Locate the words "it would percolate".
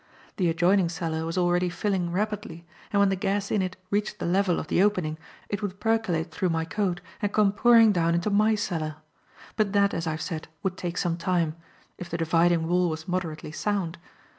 5.47-6.31